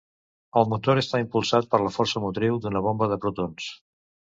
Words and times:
El 0.61 0.65
motor 0.71 1.01
està 1.01 1.21
impulsat 1.25 1.71
per 1.75 1.83
la 1.85 1.95
força 2.01 2.25
motriu 2.27 2.61
d'una 2.67 2.87
bomba 2.91 3.15
de 3.17 3.23
protons. 3.27 3.75